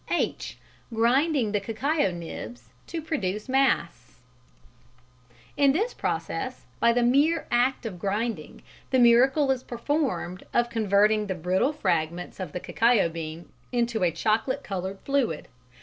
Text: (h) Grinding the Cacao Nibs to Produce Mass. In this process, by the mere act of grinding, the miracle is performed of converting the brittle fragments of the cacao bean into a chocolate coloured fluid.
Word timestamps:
(h) 0.09 0.57
Grinding 0.91 1.51
the 1.51 1.59
Cacao 1.59 2.09
Nibs 2.09 2.69
to 2.87 3.03
Produce 3.03 3.47
Mass. 3.47 4.19
In 5.55 5.73
this 5.73 5.93
process, 5.93 6.65
by 6.79 6.91
the 6.91 7.03
mere 7.03 7.45
act 7.51 7.85
of 7.85 7.99
grinding, 7.99 8.63
the 8.89 8.97
miracle 8.97 9.51
is 9.51 9.61
performed 9.61 10.41
of 10.55 10.71
converting 10.71 11.27
the 11.27 11.35
brittle 11.35 11.71
fragments 11.73 12.39
of 12.39 12.51
the 12.51 12.59
cacao 12.59 13.09
bean 13.09 13.49
into 13.71 14.03
a 14.03 14.09
chocolate 14.11 14.63
coloured 14.63 14.97
fluid. 15.01 15.47